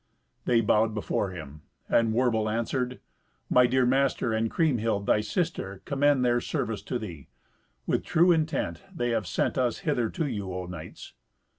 They 0.45 0.61
bowed 0.61 0.95
before 0.95 1.29
him, 1.29 1.61
and 1.87 2.11
Werbel 2.11 2.49
answered, 2.49 2.99
"My 3.51 3.67
dear 3.67 3.85
master, 3.85 4.33
and 4.33 4.49
Kriemhild 4.49 5.05
thy 5.05 5.21
sister, 5.21 5.83
commend 5.85 6.25
their 6.25 6.41
service 6.41 6.81
to 6.85 6.97
thee. 6.97 7.27
With 7.85 8.03
true 8.03 8.31
intent 8.31 8.81
they 8.91 9.11
have 9.11 9.27
sent 9.27 9.59
us 9.59 9.81
hither 9.85 10.09
to 10.09 10.25
you, 10.25 10.51
O 10.55 10.65
knights." 10.65 11.13